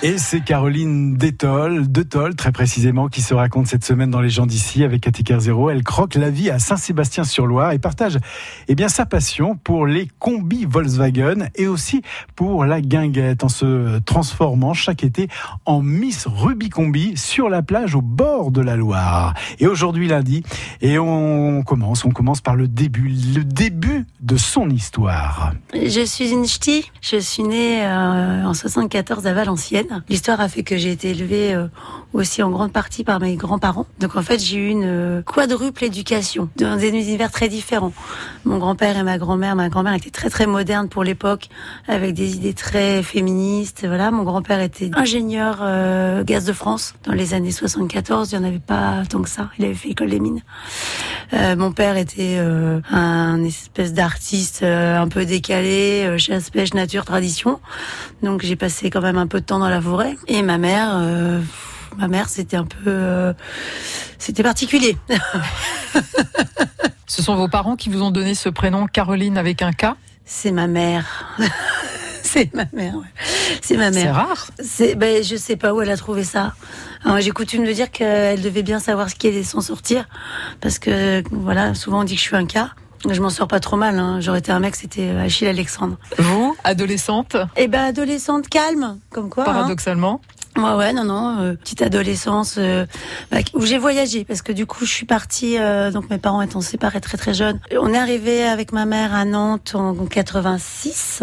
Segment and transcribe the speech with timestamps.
[0.00, 4.30] Et c'est Caroline Détol, de Tol très précisément, qui se raconte cette semaine dans Les
[4.30, 5.70] gens d'ici avec Cathy Zéro.
[5.70, 8.16] Elle croque la vie à Saint-Sébastien-sur-Loire et partage
[8.68, 12.02] eh bien, sa passion pour les combis Volkswagen et aussi
[12.36, 15.26] pour la guinguette en se transformant chaque été
[15.64, 19.34] en Miss Ruby Combi sur la plage au bord de la Loire.
[19.58, 20.44] Et aujourd'hui lundi,
[20.80, 25.54] et on commence, on commence par le début, le début de son histoire.
[25.74, 29.87] Je suis une ch'ti, je suis née euh, en 74 à Valenciennes.
[30.08, 31.66] L'histoire a fait que j'ai été élevée euh,
[32.12, 33.86] aussi en grande partie par mes grands-parents.
[34.00, 37.92] Donc en fait, j'ai eu une euh, quadruple éducation dans des univers très différents.
[38.44, 41.48] Mon grand-père et ma grand-mère, ma grand-mère était très très moderne pour l'époque,
[41.86, 43.84] avec des idées très féministes.
[43.86, 48.32] Voilà, mon grand-père était ingénieur euh, gaz de France dans les années 74.
[48.32, 49.50] Il n'y en avait pas tant que ça.
[49.58, 50.42] Il avait fait école des mines.
[51.32, 57.04] Euh, mon père était euh, un espèce d'artiste euh, un peu décalé, chasse, pêche, nature,
[57.04, 57.60] tradition.
[58.22, 60.16] Donc j'ai passé quand même un peu de temps dans la forêt.
[60.26, 61.00] Et ma mère,
[61.98, 63.34] ma mère, c'était un peu,
[64.18, 64.96] c'était particulier.
[67.06, 69.86] Ce sont vos parents qui vous ont donné ce prénom Caroline avec un K?
[70.26, 71.34] C'est ma mère.
[72.22, 72.96] c'est ma mère.
[72.96, 73.37] Ouais.
[73.62, 74.02] C'est ma mère.
[74.02, 74.46] C'est rare.
[74.60, 76.54] C'est, ben, je sais pas où elle a trouvé ça.
[77.18, 80.08] J'ai coutume de dire qu'elle devait bien savoir ce qui allait s'en sortir,
[80.60, 82.70] parce que voilà, souvent on dit que je suis un cas.
[83.08, 83.96] Je m'en sors pas trop mal.
[83.98, 84.20] Hein.
[84.20, 85.96] J'aurais été un mec, c'était Achille Alexandre.
[86.18, 89.44] Vous, adolescente Eh ben, adolescente calme, comme quoi.
[89.48, 89.66] Hein.
[90.56, 92.84] Ouais, ouais, non, non, euh, petite adolescence euh,
[93.30, 96.42] bah, où j'ai voyagé parce que du coup je suis partie, euh, donc mes parents
[96.42, 97.60] étant séparés très très jeunes.
[97.78, 101.22] On est arrivé avec ma mère à Nantes en 86,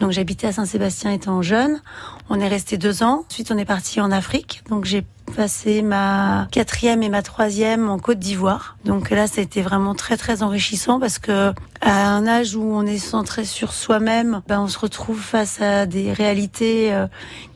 [0.00, 1.80] donc j'habitais à Saint-Sébastien étant jeune.
[2.28, 3.24] On est resté deux ans.
[3.30, 7.98] Ensuite on est parti en Afrique, donc j'ai passé ma quatrième et ma troisième en
[7.98, 8.76] Côte d'Ivoire.
[8.84, 12.98] Donc là, c'était vraiment très très enrichissant parce que à un âge où on est
[12.98, 17.06] centré sur soi-même, ben on se retrouve face à des réalités euh,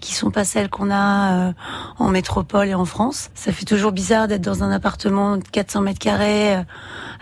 [0.00, 1.52] qui sont pas celles qu'on a euh,
[1.98, 3.30] en métropole et en France.
[3.34, 6.62] Ça fait toujours bizarre d'être dans un appartement de 400 mètres carrés euh,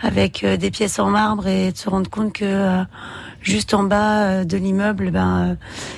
[0.01, 2.85] avec des pièces en marbre et de se rendre compte que
[3.41, 5.55] juste en bas euh, de l'immeuble, ben, euh,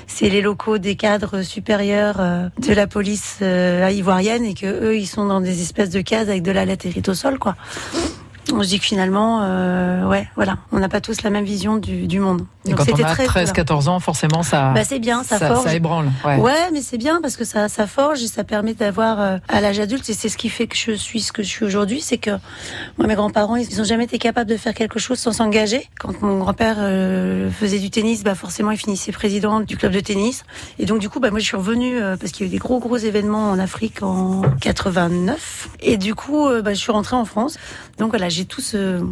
[0.07, 5.07] c'est les locaux des cadres supérieurs euh, de la police ivoirienne et que eux, ils
[5.07, 7.55] sont dans des espèces de cases avec de la latérite au sol, quoi
[8.51, 11.77] on se dit que finalement, euh, ouais, voilà, on n'a pas tous la même vision
[11.77, 12.45] du, du monde.
[12.65, 15.63] Et quand on a 13, 14 ans, forcément, ça, bah, c'est bien, ça, forge.
[15.63, 16.11] Ça ébranle.
[16.23, 19.37] Ouais, ouais mais c'est bien parce que ça, ça forge et ça permet d'avoir euh,
[19.47, 21.65] à l'âge adulte et c'est ce qui fait que je suis ce que je suis
[21.65, 22.31] aujourd'hui, c'est que
[22.97, 25.89] moi, mes grands-parents, ils ont jamais été capables de faire quelque chose sans s'engager.
[25.99, 29.99] Quand mon grand-père euh, faisait du tennis, bah forcément, il finissait président du club de
[29.99, 30.43] tennis.
[30.77, 32.53] Et donc, du coup, bah moi, je suis revenue euh, parce qu'il y a eu
[32.53, 35.69] des gros, gros événements en Afrique en 89.
[35.79, 37.57] Et du coup, bah, je suis rentrée en France.
[37.97, 39.03] Donc voilà, j'ai tout ce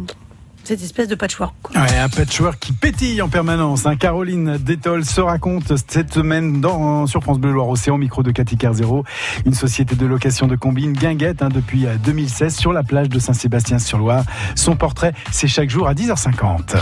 [0.64, 1.54] cette espèce de patchwork.
[1.74, 3.86] Un patchwork qui pétille en permanence.
[3.86, 3.96] Hein.
[3.96, 8.56] Caroline Détol se raconte cette semaine dans, sur France Bleu Loire Océan, micro de Cathy
[8.56, 9.04] Carzero,
[9.46, 13.18] une société de location de combine guinguette hein, depuis 2016 euh, sur la plage de
[13.18, 14.24] Saint-Sébastien-sur-Loire.
[14.54, 16.76] Son portrait, c'est chaque jour à 10h50.